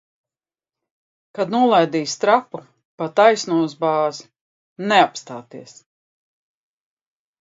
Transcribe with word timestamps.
Kad 1.39 1.51
nolaidīs 1.55 2.15
trapu, 2.23 2.61
pa 3.01 3.09
taisno 3.19 3.59
uz 3.67 3.75
bāzi. 3.85 4.27
Neapstāties! 4.93 5.77